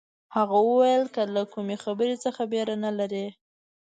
هغه 0.35 0.57
وویل 0.67 1.03
که 1.15 1.21
له 1.35 1.43
کومې 1.53 1.75
خبرې 1.83 2.15
څه 2.23 2.29
بېره 2.51 2.75
نه 2.83 2.91
لرئ. 2.97 3.27